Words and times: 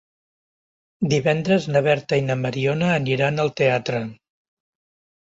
Divendres 1.09 1.67
na 1.75 1.83
Berta 1.87 2.17
i 2.21 2.23
na 2.29 2.37
Mariona 2.45 2.87
aniran 2.93 3.43
al 3.43 3.53
teatre. 3.61 4.01